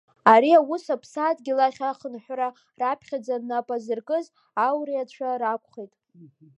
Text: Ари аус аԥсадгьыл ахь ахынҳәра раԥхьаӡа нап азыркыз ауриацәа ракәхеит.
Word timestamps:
Ари 0.33 0.51
аус 0.59 0.85
аԥсадгьыл 0.95 1.59
ахь 1.67 1.81
ахынҳәра 1.91 2.47
раԥхьаӡа 2.79 3.35
нап 3.47 3.67
азыркыз 3.75 4.25
ауриацәа 4.65 5.39
ракәхеит. 5.41 5.93